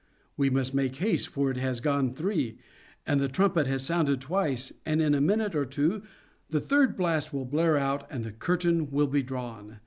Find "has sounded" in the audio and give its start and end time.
3.67-4.19